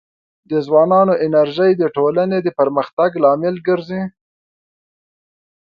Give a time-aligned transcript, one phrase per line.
[0.49, 4.03] د ځوانانو انرژي د ټولنې د پرمختګ لامل ګرځي.